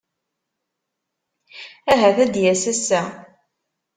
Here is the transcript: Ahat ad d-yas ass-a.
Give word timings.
Ahat 1.91 2.17
ad 2.23 2.29
d-yas 2.33 2.63
ass-a. 2.73 3.01